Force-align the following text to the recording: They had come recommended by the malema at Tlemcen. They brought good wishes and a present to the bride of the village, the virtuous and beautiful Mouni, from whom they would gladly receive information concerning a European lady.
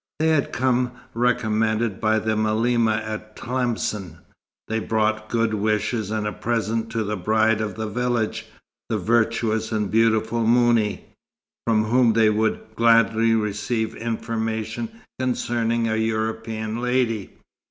They 0.17 0.29
had 0.29 0.51
come 0.51 0.93
recommended 1.13 2.01
by 2.01 2.17
the 2.17 2.35
malema 2.35 3.03
at 3.05 3.35
Tlemcen. 3.35 4.17
They 4.67 4.79
brought 4.79 5.29
good 5.29 5.53
wishes 5.53 6.09
and 6.09 6.25
a 6.25 6.31
present 6.31 6.89
to 6.93 7.03
the 7.03 7.15
bride 7.15 7.61
of 7.61 7.75
the 7.75 7.85
village, 7.85 8.47
the 8.89 8.97
virtuous 8.97 9.71
and 9.71 9.91
beautiful 9.91 10.43
Mouni, 10.43 11.05
from 11.67 11.83
whom 11.83 12.13
they 12.13 12.31
would 12.31 12.61
gladly 12.75 13.35
receive 13.35 13.93
information 13.93 14.89
concerning 15.19 15.87
a 15.87 15.97
European 15.97 16.81
lady. 16.81 17.37